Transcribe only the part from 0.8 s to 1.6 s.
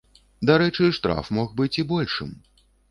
штраф мог